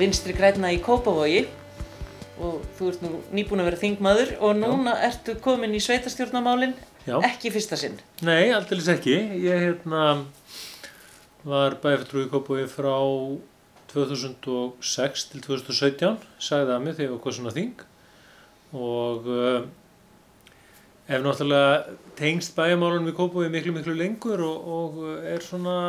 [0.00, 1.44] Vinstri græna í Kópavogi
[2.40, 5.10] og þú ert nú nýbúin að vera þingmaður og núna Já.
[5.10, 6.72] ertu komin í sveitastjórnamálinn,
[7.26, 7.98] ekki fyrsta sinn.
[8.24, 9.16] Nei, alldeles ekki.
[9.44, 10.06] Ég hérna,
[11.44, 12.96] var bæjartrúi í Kópavogi frá
[13.92, 17.86] 2006 til 2017, sagði það mig þegar ég var kosin á þing
[18.70, 19.64] og uh,
[21.10, 25.80] ef náttúrulega tengst bæjarmálunum í Kópavogi miklu miklu lengur og, og er svona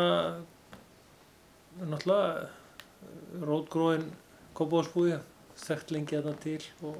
[1.80, 2.50] náttúrulega
[3.40, 4.08] rótgróin
[4.58, 5.20] kópáðsbúi
[5.62, 6.98] þekkt lengi það til og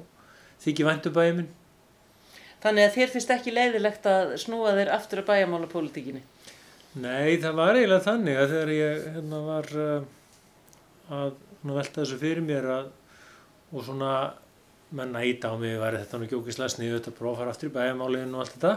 [0.62, 1.50] þykji væntu bæja minn
[2.62, 6.20] Þannig að þér finnst ekki leiðilegt að snúa þér aftur að bæjamála pólitíkinni?
[7.02, 10.04] Nei, það var eiginlega þannig að þegar ég hérna, var uh,
[11.16, 11.32] að
[11.64, 12.92] velta þessu fyrir mér að,
[13.72, 14.12] og svona
[14.94, 17.70] menna íta á mig var þetta nú ekki ógislega sniðu þetta prófa að fara aftur
[17.70, 18.74] í bæjamálinu og allt þetta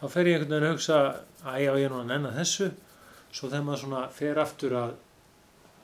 [0.00, 1.00] þá fer ég einhvern veginn að hugsa
[1.46, 2.70] að ég á ég nú að nenna þessu
[3.30, 4.94] svo þegar maður svona fer aftur að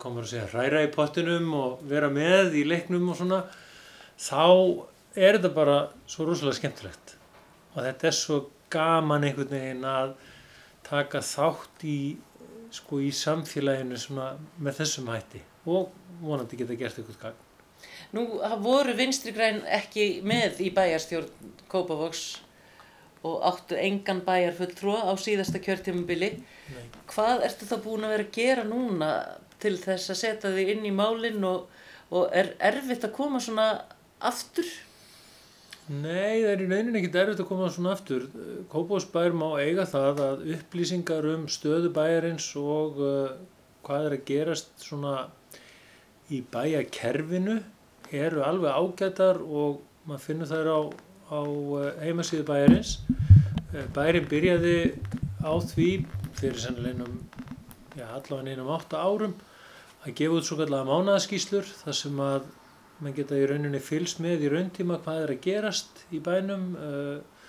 [0.03, 3.45] komur að segja hræra í pottinum og vera með í leiknum og svona
[4.19, 4.43] þá
[5.15, 5.79] er þetta bara
[6.11, 7.17] svo rosalega skemmtilegt.
[7.73, 8.43] Og þetta er svo
[8.73, 10.15] gaman einhvern veginn að
[10.87, 11.99] taka þátt í
[12.73, 15.93] sko í samfélaginu svona með þessum hætti og
[16.23, 17.49] vonandi geta gert eitthvað gang
[18.13, 18.25] Nú
[18.63, 22.23] voru vinstri græn ekki með í bæjarstjórn Kópavoks
[23.23, 26.33] og áttu engan bæjar fulltrúa á síðasta kjörtímubili
[27.13, 29.11] hvað ertu þá búin að vera að gera núna
[29.63, 31.69] til þess að setja þig inn í málinn og,
[32.11, 33.69] og er erfitt að koma svona
[34.23, 34.67] aftur?
[35.91, 38.27] Nei, það er í rauninni ekkit erfitt að koma svona aftur.
[38.73, 43.33] Kópásbær má eiga það að upplýsingar um stöðu bæjarins og uh,
[43.87, 45.17] hvað er að gerast svona
[46.33, 47.59] í bæjakerfinu
[48.13, 50.81] eru alveg ágætar og maður finnur þær á,
[51.35, 52.97] á uh, heimasíðu bæjarins.
[53.73, 54.77] Uh, bærin byrjaði
[55.41, 55.89] á því
[56.37, 57.15] fyrir sennilegum
[57.97, 59.33] já, allavega einum átta árum
[60.05, 62.51] að gefa út svo kallega mánaðaskýslur þar sem að
[63.01, 67.49] mann geta í rauninni fylst með í rauntíma hvað er að gerast í bænum, uh,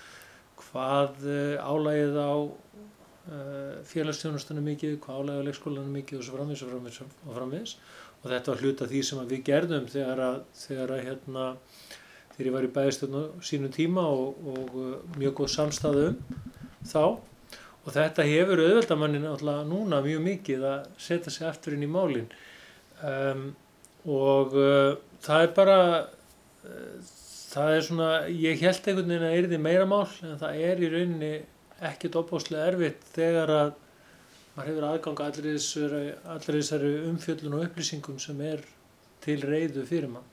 [0.64, 2.34] hvað uh, álægið á
[3.88, 7.76] félagsstjónustunum mikið, hvað álægið á leikskólanum mikið og svo framvis og framvis og framvis
[8.24, 11.46] og þetta var hluta því sem við gerðum þegar að, þegar að hérna,
[12.34, 16.18] þegar ég var í bæðistöðun á sínum tíma og, og uh, mjög góð samstæðum
[16.90, 17.04] þá
[17.84, 22.30] og þetta hefur auðveldamannin alltaf núna mjög mikið að setja sig aftur inn í málinn
[23.04, 23.50] um,
[24.08, 27.12] og uh, það er bara uh,
[27.54, 30.92] það er svona, ég held einhvern veginn að erði meira mál en það er í
[30.94, 31.34] rauninni
[31.84, 33.74] ekkert opáslega erfitt þegar að
[34.54, 38.62] maður hefur aðgang allir þessari, umfjöllun og upplýsingum sem er
[39.24, 40.33] til reyðu fyrir mann.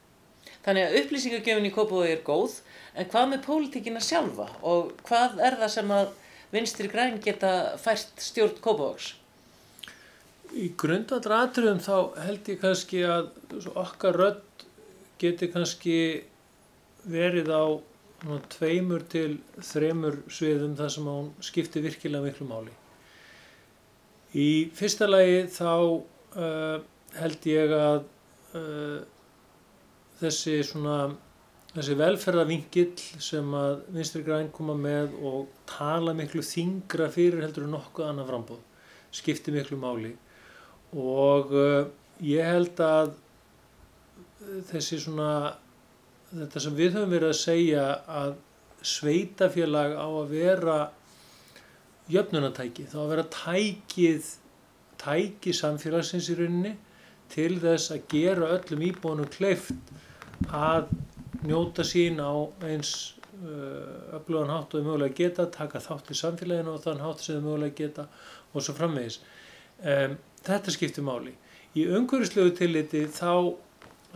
[0.65, 2.59] Þannig að upplýsingagjöfin í Kópavói er góð
[2.95, 6.11] en hvað með pólitíkina sjálfa og hvað er það sem að
[6.51, 9.15] vinstri græn geta fært stjórn Kópavóks?
[10.51, 11.95] Í grundvallra atriðum þá
[12.27, 13.31] held ég kannski að
[13.79, 14.67] okkar rödd
[15.21, 15.97] geti kannski
[17.09, 17.65] verið á
[18.53, 22.75] tveimur til þremur sviðum þar sem hún skipti virkilega miklu máli.
[24.37, 26.83] Í fyrsta lagi þá uh,
[27.17, 28.03] held ég að
[28.59, 29.01] uh,
[30.21, 30.97] þessi svona
[31.71, 37.77] þessi velferðarvingill sem að vinstri græn koma með og tala miklu þingra fyrir heldur en
[37.77, 38.67] nokkuð annað frambóð
[39.15, 40.13] skipti miklu máli.
[40.99, 41.87] Og uh,
[42.23, 43.13] ég held að
[44.71, 45.31] þessi svona
[46.31, 47.87] þetta sem við höfum verið að segja
[48.21, 48.37] að
[48.87, 50.77] sveitafélag á að vera
[52.11, 54.31] jöfnunatæki þá að vera tækið
[55.01, 56.73] tæki samfélagsins í rauninni
[57.31, 59.93] til þess að gera öllum íbúinum kleift
[60.57, 60.91] að
[61.47, 62.33] njóta sín á
[62.67, 67.25] eins uh, öflugan hátt og þau mögulega geta, taka þátt í samfélaginu og þann hátt
[67.25, 68.07] sem þau mögulega geta
[68.53, 69.21] og svo framvegis.
[69.81, 71.35] Um, þetta skiptir máli.
[71.79, 73.55] Í umhverfislegu tilliti þá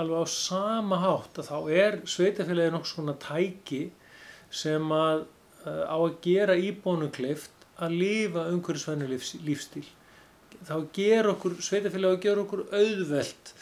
[0.00, 3.84] alveg á sama hátt að þá er sveitafélagi nokkur svona tæki
[4.54, 5.26] sem að
[5.64, 7.52] uh, á að gera íbónum kleift
[7.82, 9.08] að lifa umhverfisvænu
[9.46, 9.86] lífstíl.
[10.64, 13.54] Þá ger okkur, sveitafélagi ger okkur auðvelt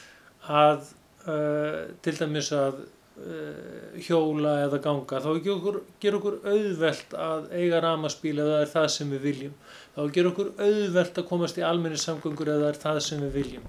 [0.49, 0.91] að
[1.29, 5.81] uh, til dæmis að uh, hjóla eða ganga þá ger okkur,
[6.19, 9.57] okkur auðvelt að eiga ramaspíl eða það er það sem við viljum.
[9.93, 13.39] Þá ger okkur auðvelt að komast í almenni samgöngur eða það er það sem við
[13.41, 13.69] viljum.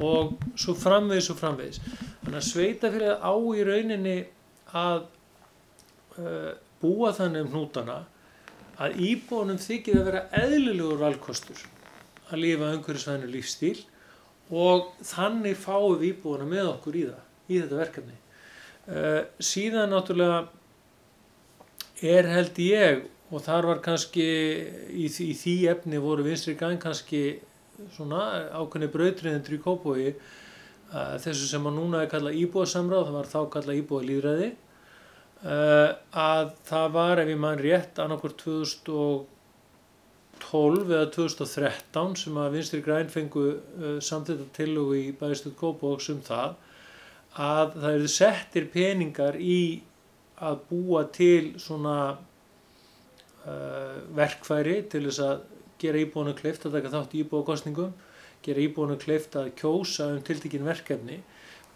[0.00, 1.82] Og svo framvegis og framvegis.
[2.22, 4.16] Þannig að sveitafélagi á í rauninni
[4.80, 5.02] að
[6.20, 7.98] uh, búa þannig um hnútana
[8.80, 11.64] að íbúinum þykir að vera eðlilegur valkostur
[12.30, 13.80] að lifa umhverjusvæðinu lífstíl
[14.50, 18.16] og þannig fáum við íbúina með okkur í það, í þetta verkefni.
[18.90, 20.48] Uh, síðan náttúrulega
[22.02, 24.26] er held ég og þar var kannski
[24.90, 27.22] í, í því efni voru vinstri gæn kannski
[27.94, 33.30] svona ákveðni brautriðendur í Kópói uh, þessu sem að núna er kallað íbúasamráð, það var
[33.30, 38.46] þá kallað íbúalýðræði uh, að það var ef ég mann rétt annarkvort
[40.40, 46.20] 2012 eða 2013 sem að Vinstri Græn fengu uh, samþetta tillögu í bæðistuð Kópavóks um
[46.26, 46.58] það
[47.40, 49.60] að það eru settir peningar í
[50.40, 55.44] að búa til svona uh, verkfæri til þess að
[55.80, 57.92] gera íbúinu kleift að taka þátt í íbúakostningum,
[58.44, 61.20] gera íbúinu kleift að kjósa um tiltekin verkefni,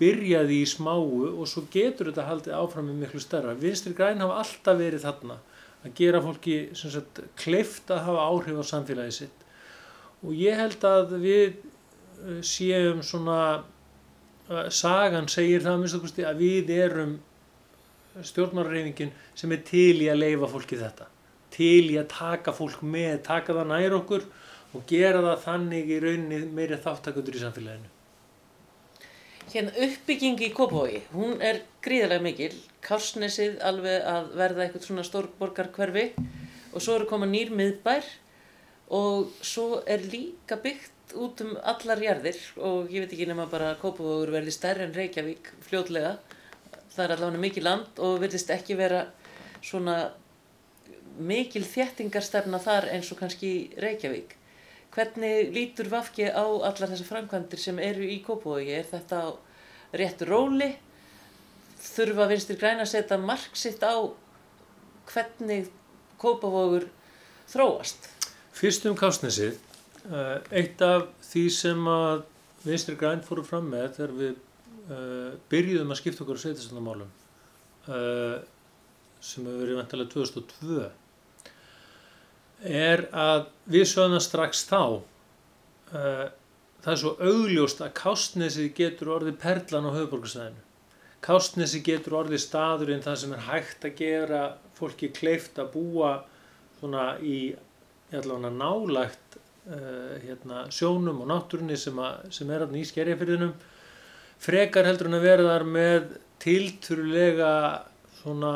[0.00, 3.55] byrjaði í smáu og svo getur þetta haldið áfram með miklu stærra.
[3.55, 5.38] Vinstri græn hafa alltaf verið þarna
[5.85, 9.45] að gera fólki sagt, kleift að hafa áhrif á samfélagi sitt.
[10.25, 13.39] Og ég held að við uh, séum svona,
[14.49, 17.19] uh, sagan segir það að minnst okkursti að við erum
[18.23, 21.09] stjórnmárareyfingin sem er til í að leifa fólki þetta.
[21.55, 24.25] Til í að taka fólk með, taka það nær okkur
[24.75, 27.91] og gera það þannig í rauninni meiri þáttakundur í samfélaginu.
[29.53, 32.55] Hérna uppbyggingi í Kópavogi, hún er gríðarlega mikil,
[32.85, 36.05] Kársnesið alveg að verða eitthvað svona stórborgarkverfi
[36.75, 38.07] og svo eru koma nýr miðbær
[38.95, 43.75] og svo er líka byggt út um allar jarðir og ég veit ekki nema bara
[43.81, 46.17] Kópavogur verði stærri en Reykjavík fljótlega.
[46.95, 49.05] Það er allavega mikið land og verðist ekki vera
[49.65, 49.97] svona
[51.19, 54.35] mikil þéttingarstefna þar eins og kannski Reykjavík.
[54.95, 58.75] Hvernig lítur Vafki á allar þessar framkvæmdir sem eru í Kópavogi?
[58.75, 59.29] Er þetta á
[59.95, 60.71] réttu róli?
[61.85, 63.95] Þurfa vinstir græna að setja mark sitt á
[65.11, 65.69] hvernig
[66.21, 66.87] Kópavogur
[67.51, 68.09] þróast?
[68.55, 69.59] Fyrst um Kásnesið,
[70.09, 72.25] eh, eitt af því sem að
[72.65, 74.35] vinstir græn fóru fram með þegar við
[74.89, 77.11] uh, byrjuðum að skipta okkur á sveitistöndamálum
[77.93, 78.37] uh,
[79.21, 80.87] sem hefur verið vantilega 2002
[82.65, 84.83] er að við sögum það strax þá
[85.93, 90.63] það er svo augljóst að Kástnesi getur orðið perlan á höfuborgarsæðinu
[91.25, 94.43] Kástnesi getur orðið staðurinn það sem er hægt að gera
[94.76, 96.11] fólki kleift að búa
[96.81, 97.55] svona í
[98.15, 103.55] allavega nálægt uh, hérna, sjónum og náttúrunni sem, að, sem er alveg í skerjafyrðinum
[104.44, 106.11] frekar heldur en að vera þar með
[106.44, 107.53] tilturlega
[108.21, 108.55] svona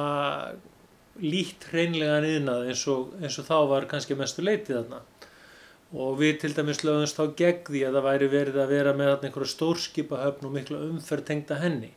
[1.19, 2.85] líkt hreinlega niðnað eins
[3.23, 5.00] eins og þá var kannski mestu leitið þarna
[5.93, 9.55] og við til dæmis lögumst gegn því að það væri verið að vera með einhverja
[9.55, 11.94] stórskipahöfn og mikla umferð tengda henni.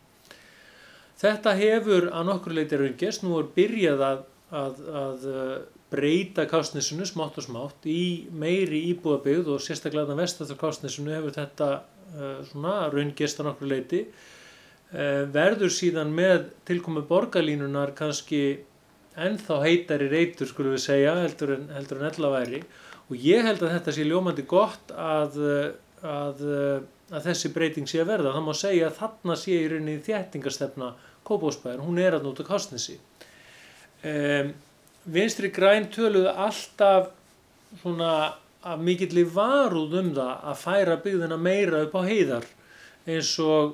[1.21, 4.21] Þetta hefur að nokkur leiti raungest, nú er byrjað að,
[4.57, 5.51] að, að uh,
[5.93, 11.67] breyta kásnesinu smátt og smátt í meiri íbúðabygð og sérstaklega að vestastar kásnesinu hefur þetta
[11.77, 14.01] uh, svona raungest að nokkur leiti.
[14.91, 18.41] Uh, verður síðan með tilkomi borgarlínunar kannski
[19.21, 22.63] ennþá heitari reytur skulum við segja heldur en, heldur en ella væri
[23.11, 25.35] og ég held að þetta sé ljómandi gott að,
[25.99, 26.43] að,
[27.11, 28.31] að þessi breyting sé að verða.
[28.37, 30.93] Það má segja að þarna sé í rauninni þjættingarstefna
[31.27, 32.97] Kópásbæðar, hún er að nota kastnesi.
[34.01, 34.53] Um,
[35.05, 37.11] vinstri græn töluðu alltaf
[37.81, 38.13] svona
[38.61, 42.45] að mikill í varúð um það að færa byggðina meira upp á heiðar
[43.09, 43.65] eins og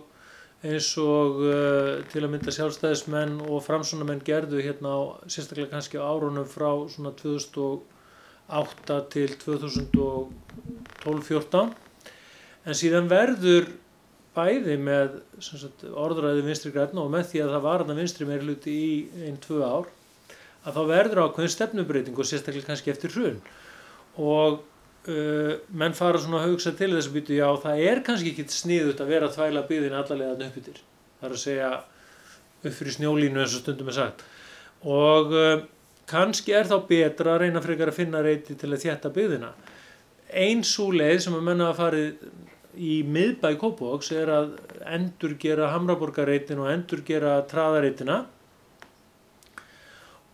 [0.66, 4.92] eins og uh, til að mynda sjálfstæðismenn og framsunamenn gerðu hérna á,
[5.30, 11.74] sérstaklega kannski á árunum frá svona 2008 til 2012-14
[12.68, 13.64] en síðan verður
[14.38, 18.46] bæði með sagt, orðræði vinstri græna og með því að það var þarna vinstri meir
[18.46, 18.90] hluti í
[19.26, 19.92] einn, tvö ár
[20.68, 23.38] að þá verður ákveðin stefnubreiting og sérstaklega kannski eftir hrun.
[24.20, 28.34] Og uh, menn fara svona að hugsa til þess að býtu já það er kannski
[28.34, 30.82] ekki sniðut að vera að þvæla byggðin allarlega upp yfir
[31.20, 31.72] það er að segja
[32.58, 34.26] upp fyrir snjólínu eins og stundum er sagt.
[34.88, 35.56] Og uh,
[36.10, 39.52] kannski er þá betra að reyna frekar að finna reyti til að þjætta byggðina.
[40.38, 42.06] Eins og leið sem að menna að fari
[42.78, 44.54] í miðbæ Kópavóks er að
[44.86, 48.22] endur gera Hamraborgarreitin og endur gera Traðareitina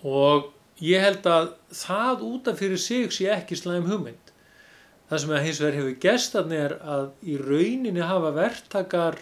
[0.04, 0.52] og
[0.84, 4.34] ég held að það útaf fyrir sig sé ekki slæm hugmynd
[5.14, 9.18] Það sem að hins vegar hefur gestarni er að í rauninni hafa verktakar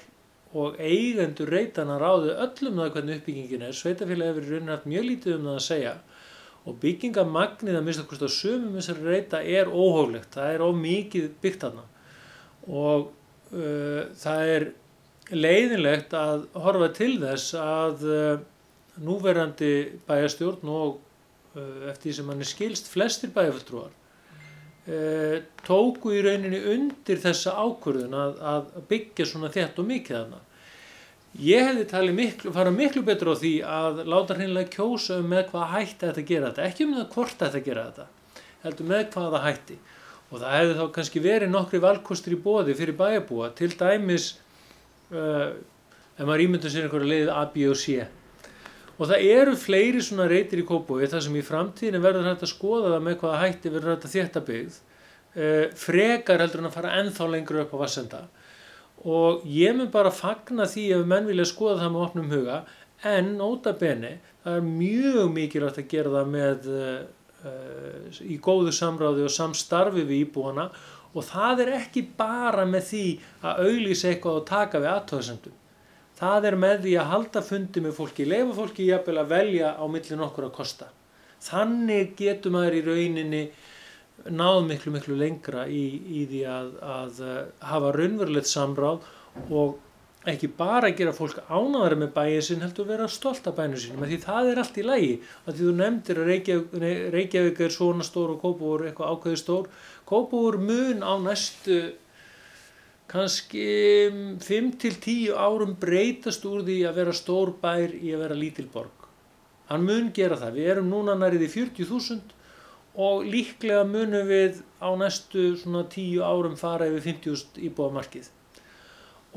[0.56, 3.74] og eigendur reytana ráðu öllum það hvernig uppbyggingin er.
[3.76, 5.94] Sveitafélagi hefur í rauninni haft mjög lítið um það að segja
[6.62, 10.30] og byggingamagnið að mista hvort að sömum þessari reyta er óhóflegt.
[10.38, 11.84] Það er ómikið byggt hana
[12.68, 13.10] og
[13.54, 14.68] uh, það er
[15.32, 18.36] leiðinlegt að horfa til þess að uh,
[19.02, 19.74] núverandi
[20.10, 21.00] bæjastjórn og
[21.56, 23.98] uh, eftir því sem hann er skilst flestir bæjafulltrúar
[24.86, 30.42] e, tóku í rauninni undir þessa ákvörðun að, að byggja svona þett og mikið þarna.
[31.42, 35.46] Ég hefði talið miklu, fara miklu betur á því að láta hreinlega kjósa um með
[35.54, 38.08] hvað hætti þetta gera þetta, ekki um það hvort þetta gera þetta,
[38.66, 39.78] heldur með hvaða hætti.
[40.32, 43.52] Og það hefði þá kannski verið nokkri valkostur í bóði fyrir bæjarbúa.
[43.58, 44.32] Til dæmis
[45.12, 45.52] uh,
[46.16, 48.00] ef maður ímyndur sér einhverja leið A, B og C.
[48.98, 52.54] Og það eru fleiri svona reytir í Kópói þar sem í framtíðinu verður hægt að
[52.54, 54.78] skoða það með hvaða hætti verður hægt að þétta byggð.
[55.32, 58.26] Uh, frekar heldur en að fara ennþá lengur upp á Vassenda
[59.02, 62.58] og ég mun bara fagna því ef menn vilja skoða það með opnum huga.
[63.02, 67.00] En nota bene það er mjög mikilvægt að gera það með uh,
[68.22, 70.70] í góðu samráði og samstarfi við íbúana
[71.12, 73.06] og það er ekki bara með því
[73.42, 75.58] að auðlýsa eitthvað og taka við aðtöðsendum
[76.22, 79.86] það er með því að halda fundi með fólki, lefa fólki jafnvel að velja á
[79.90, 80.90] millin okkur að kosta.
[81.42, 83.44] Þannig getur maður í rauninni
[84.30, 85.86] náð miklu miklu lengra í,
[86.22, 87.22] í því að, að
[87.72, 89.08] hafa raunverulegt samráð
[89.50, 89.80] og
[90.30, 94.20] ekki bara gera fólk ánaðar með bæið sinn heldur vera stolt af bæinu sínum því
[94.22, 96.76] það er allt í lægi að því þú nefndir að Reykjavík,
[97.16, 99.70] Reykjavík er svona stór og Kópavór eitthvað ákveði stór.
[100.06, 101.80] Kópavór mun á næstu
[103.10, 103.64] kannski
[104.46, 109.08] 5-10 árum breytast úr því að vera stór bær í að vera lítil borg.
[109.72, 112.38] Hann mun gera það, við erum núna nærið í 40.000
[113.02, 118.30] og líklega munum við á næstu svona 10 árum fara yfir 50.000 íbúa markið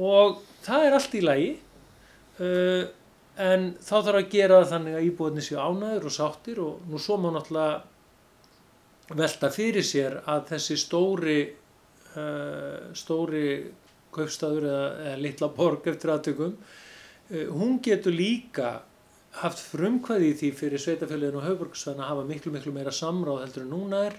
[0.00, 1.50] og það er allt í lagi.
[2.34, 2.84] Uh,
[3.40, 7.00] en þá þarf að gera það þannig að íbúinni séu ánæður og sáttir og nú
[7.02, 11.38] svo má náttúrulega velta fyrir sér að þessi stóri
[12.14, 13.46] uh, stóri
[14.14, 18.76] kaupstaður eða, eða litla borg eftir aðtökum uh, hún getur líka
[19.40, 23.66] haft frumkvæði í því fyrir sveitafélaginu og höfburgsvæðin að hafa miklu miklu meira samráð heldur
[23.66, 24.18] en núna er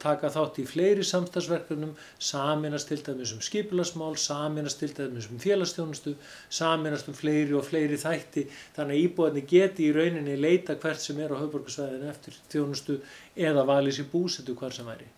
[0.00, 6.14] taka þátt í fleiri samstagsverkefnum saminast til dæmis um skipilasmál saminast til dæmis um félagstjónustu
[6.48, 11.20] saminast um fleiri og fleiri þætti þannig að íbúðinni geti í rauninni leita hvert sem
[11.20, 12.96] er á höfburgsvæðinu eftir þjónustu
[13.36, 15.10] eða valið sér búsetu hvar sem væri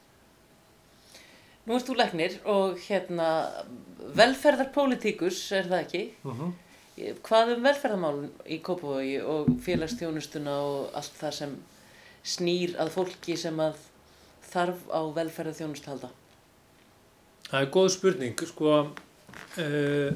[1.64, 3.28] Nú ert þú leknir og hérna
[4.18, 6.04] velferðarpolítikus er það ekki?
[6.24, 6.52] uh -huh.
[7.22, 11.56] Hvað um velferðarmálun í Kópavogi og félagsþjónustuna og allt það sem
[12.24, 13.74] snýr að fólki sem að
[14.54, 16.10] þarf á velferðarþjónustu halda?
[17.50, 18.78] Það er góð spurning, sko,
[19.60, 20.14] uh,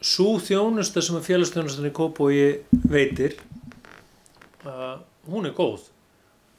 [0.00, 3.36] svo þjónusta sem að félagsþjónustan í Kópavogi veitir,
[4.64, 5.90] uh, hún er góð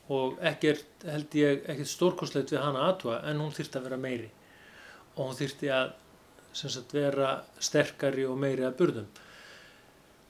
[0.09, 4.29] og ekkert, held ég, ekkert stórkostleit við hana aðtúa en hún þyrfti að vera meiri
[5.15, 5.91] og hún þyrfti að
[6.57, 9.09] sagt, vera sterkari og meiri að burðum.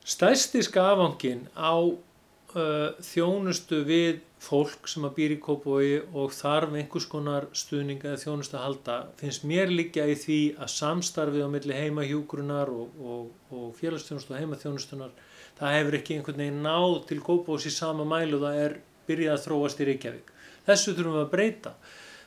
[0.09, 7.07] Stæsti skafangin á uh, þjónustu við fólk sem að býr í Kópavogi og þarf einhvers
[7.11, 11.75] konar stuðning eða þjónustu að halda finnst mér líka í því að samstarfið á milli
[11.75, 15.15] heimahjúgrunar og, og, og félagsþjónustu og heimaþjónustunar
[15.59, 18.77] það hefur ekki einhvern veginn náð til Kópavógs í sama mælu það er
[19.09, 20.31] byrjað að þróast í Reykjavík.
[20.69, 21.73] Þessu þurfum við að breyta.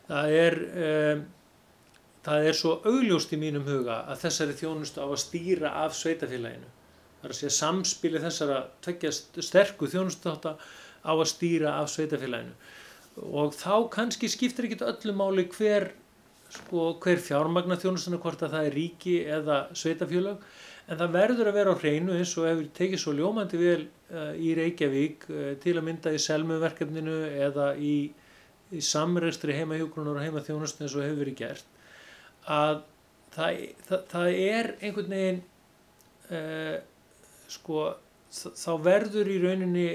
[0.08, 1.24] Það er um,
[2.26, 6.70] það er svo augljóst í mínum huga að þessari þjónustu á að stýra af sveitafélaginu.
[7.18, 8.58] Það er að segja samspili þessara
[9.46, 10.48] sterku þjónustu þátt
[11.02, 12.54] á að stýra af sveitafélaginu.
[13.28, 15.90] Og þá kannski skiptir ekki öllu máli hver,
[16.52, 20.46] sko, hver fjármagna þjónustuna, hvort að það er ríki eða sveitafélag,
[20.88, 24.32] en það verður að vera á hreinu eins og hefur tekið svo ljómandi vel uh,
[24.34, 27.96] í Reykjavík uh, til að mynda í selmuverkefninu eða í,
[28.72, 31.68] í samreistri heimahjókunar og heimaþjónustuna eins og hefur verið gert
[32.50, 32.82] að
[33.34, 35.42] það, það, það er einhvern veginn
[36.32, 36.78] uh,
[37.52, 37.84] sko
[38.32, 39.88] þá verður í rauninni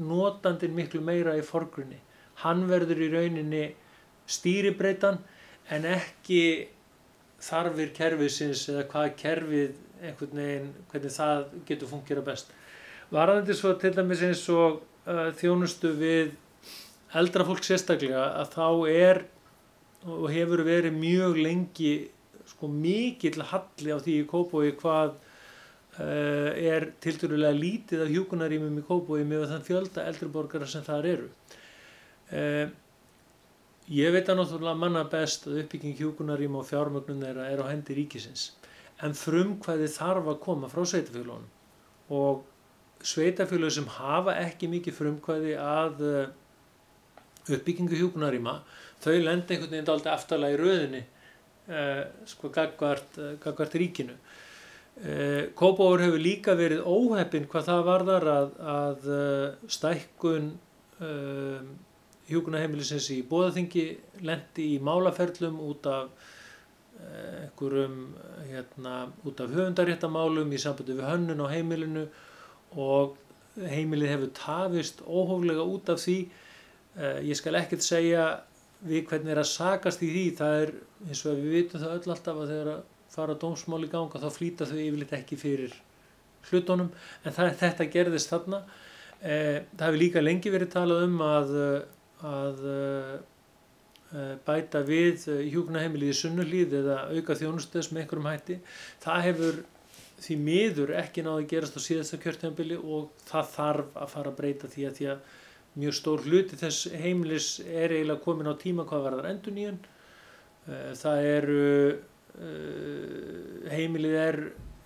[0.00, 2.00] notandin miklu meira í forgrunni
[2.42, 3.64] hann verður í rauninni
[4.30, 5.18] stýribreitan
[5.72, 6.42] en ekki
[7.42, 12.50] þarfir kerfisins eða hvað kerfið einhvern veginn, hvernig það getur fungera best.
[13.12, 16.32] Varðandi svo til dæmis eins og uh, þjónustu við
[17.18, 19.22] eldra fólk sérstaklega að þá er
[20.02, 21.92] og hefur verið mjög lengi
[22.48, 25.14] sko mikill halli á því í Kópói hvað
[26.00, 31.26] er tildurulega lítið af hjúkunarímum í Kópói með þann fjölda eldriborgara sem þar eru.
[32.32, 32.70] Uh,
[33.92, 37.96] ég veit að náttúrulega manna best að uppbygging hjúkunarím og fjármögnum þeirra er á hendi
[37.98, 38.52] ríkisins.
[39.04, 41.50] En frumkvæði þarf að koma frá sveitafélagunum
[42.12, 42.46] og
[43.04, 46.22] sveitafélag sem hafa ekki mikið frumkvæði að uh,
[47.50, 48.62] uppbyggingu hjúkunaríma
[49.02, 51.02] þau lenda einhvern veginn aldrei aftalega í rauðinni
[52.26, 54.16] sko gagvart, gagvart ríkinu
[55.00, 59.08] uh, Kópáur hefur líka verið óheppin hvað það varðar að, að
[59.78, 60.52] stækkun
[62.28, 63.86] hjúkunaheimilisins í bóðaþingi
[64.22, 66.28] lendi í málaferlum út af
[67.02, 67.96] einhverjum
[68.46, 72.04] hérna, út af höfundaréttamálum í sambandi við hönnun á heimilinu
[72.78, 73.16] og
[73.56, 76.16] heimilið hefur tafist óhóflega út af því.
[77.26, 78.26] Ég skal ekkert segja
[78.86, 80.24] við hvernig er að sakast í því.
[80.38, 80.74] Það er
[81.08, 82.82] eins og við vitum það öll alltaf að þegar að
[83.12, 85.74] fara dómsmál í ganga þá flýta þau yfirleitt ekki fyrir
[86.50, 86.88] hlutunum.
[87.24, 88.62] En það, þetta gerðist þarna.
[89.22, 91.52] Uh, það hefur líka lengi verið talað um að,
[92.30, 93.12] að uh,
[94.46, 98.58] bæta við hjúknaheimilið í sunnuhlýð eða auka þjónustöðs með einhverjum hætti.
[99.04, 99.62] Það hefur
[100.22, 104.36] því miður ekki náði að gerast á síðasta kjörtjánbili og það þarf að fara að
[104.38, 105.32] breyta því að því að
[105.82, 109.80] mjög stór hluti þess heimilis er eiginlega komin á tíma hvað verðar endur nýjun
[111.00, 111.62] það eru
[113.72, 114.38] heimilið er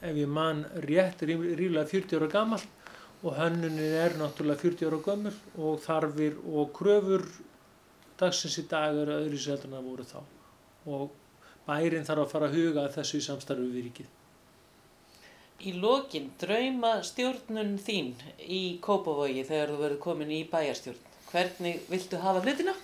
[0.03, 2.65] ef ég man rétt ríflega 40 ára gammal
[3.23, 7.25] og hönnunin er náttúrulega 40 ára gömur og þarfir og kröfur
[8.19, 10.21] dagsins í dag eru öðru sér en það voru þá
[10.87, 11.11] og
[11.67, 14.15] bærin þarf að fara að huga þessu í samstarfu við ríkið
[15.65, 18.11] Í lokin, drauma stjórnun þín
[18.45, 20.99] í Kópavogi þegar þú verður komin í bæjarstjórn.
[21.31, 22.75] Hvernig viltu hafa hlutina?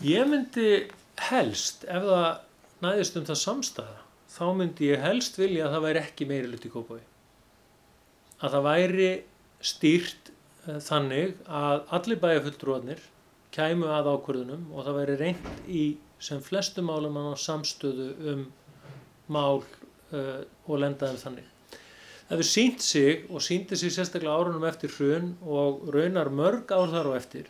[0.00, 0.88] Ég myndi
[1.28, 2.40] helst, ef það
[2.84, 3.96] næðist um það samstæða,
[4.30, 7.06] þá myndi ég helst vilja að það væri ekki meiri hlut í Kópavogi.
[8.40, 9.10] Að það væri
[9.70, 13.04] stýrt uh, þannig að allir bæjarfulltrúarnir
[13.54, 15.84] kæmu að ákvörðunum og það væri reynd í
[16.22, 18.44] sem flestum málum á samstöðu um
[19.32, 21.46] mál uh, og lendaðum þannig.
[22.30, 26.92] Það hefur sínt sig og síndi sig sérstaklega árunum eftir hrun og raunar mörg ár
[26.92, 27.48] þar á eftir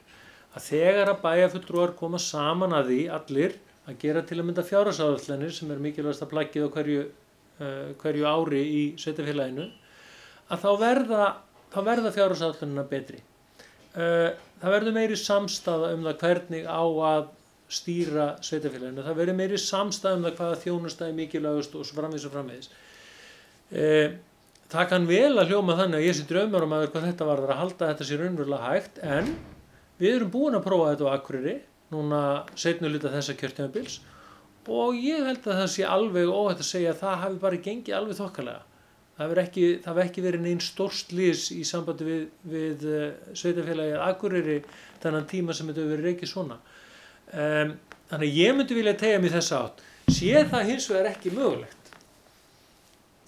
[0.57, 3.59] að þegar að bæjafulltrúar koma saman að því allir
[3.89, 7.03] að gera til að mynda fjárhásáðallanir sem er mikilvægast að plaggið á hverju,
[7.61, 9.67] uh, hverju ári í sveitafélaginu
[10.51, 11.27] að þá verða,
[11.75, 13.21] verða fjárhásáðallanina betri.
[13.95, 14.31] Uh,
[14.63, 17.31] það verður meiri samstaða um það hvernig á að
[17.71, 22.35] stýra sveitafélaginu, það verður meiri samstaða um það hvaða þjónustæði mikilvægast og svo framvís og
[22.35, 22.71] framvís.
[23.71, 24.19] Uh,
[24.71, 27.43] það kann vel að hljóma þannig að ég sé draumar um að hvað þetta var
[27.47, 29.33] að halda þetta sér raunverulega hægt en
[30.01, 31.57] við erum búin að prófa þetta á Akureyri
[31.91, 32.23] núna
[32.59, 34.01] setnu lita þessa kjörtjumabils
[34.71, 37.97] og ég held að það sé alveg óhætt að segja að það hafi bara gengið
[37.97, 38.61] alveg þokkalega.
[39.17, 39.65] Það hefur ekki,
[40.05, 42.21] ekki verið neinn stórst lýs í sambandi við,
[42.53, 43.01] við uh,
[43.37, 44.61] sveitafélagið Akureyri
[45.03, 46.61] þannan tíma sem þetta hefur verið ekki svona.
[47.35, 47.75] Um,
[48.13, 49.85] þannig ég myndi vilja tegja mér þessa átt.
[50.11, 51.81] Sé það hins vegar ekki mögulegt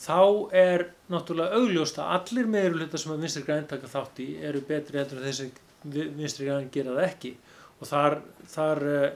[0.03, 4.62] þá er náttúrulega augljóst að allir meðurluta sem að vinstri græn taka þátt í eru
[4.66, 5.51] betri heldur en þessi
[6.16, 7.33] vinstri græn gera það ekki
[7.83, 8.18] og þar,
[8.53, 9.09] þar uh,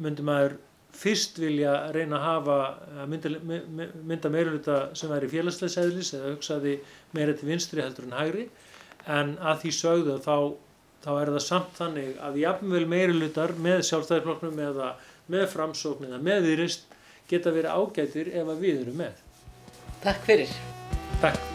[0.00, 0.58] myndi maður
[1.00, 2.56] fyrst vilja reyna að hafa
[3.02, 3.30] að mynda,
[4.10, 6.74] mynda meiruluta sem væri félagsleisæðlis eða hugsaði
[7.16, 8.48] meira til vinstri heldur en hægri
[9.06, 10.34] en að því sögðu þá,
[11.06, 14.92] þá er það samt þannig að jafnvel meirulutar með sjálfstæðarflokknum eða
[15.30, 16.98] með framsókn eða með viðrist
[17.30, 19.26] geta verið ágætir ef að við erum með
[20.00, 20.52] Takk fyrir.
[21.20, 21.49] Takk.